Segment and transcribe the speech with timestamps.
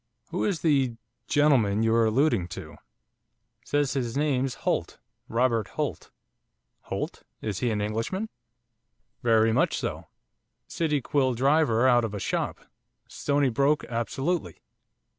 [0.31, 0.95] 'Who is the
[1.27, 2.75] gentleman you are alluding to?'
[3.65, 6.09] 'Says his name's Holt, Robert Holt.'
[6.85, 7.21] 'Holt?
[7.39, 8.27] Is he an Englishman?'
[9.21, 10.07] 'Very much so,
[10.67, 12.61] City quilldriver out of a shop,
[13.07, 14.63] stony broke absolutely!